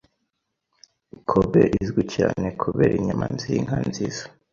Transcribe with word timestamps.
Kobe 1.29 1.63
izwi 1.81 2.01
cyane 2.15 2.45
kubera 2.61 2.93
inyama 2.99 3.25
zinka 3.41 3.77
nziza. 3.89 4.23